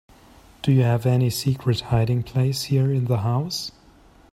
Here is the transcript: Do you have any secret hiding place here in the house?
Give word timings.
Do 0.63 0.71
you 0.71 0.81
have 0.81 1.05
any 1.05 1.29
secret 1.29 1.81
hiding 1.81 2.23
place 2.23 2.63
here 2.63 2.91
in 2.91 3.05
the 3.05 3.17
house? 3.19 3.71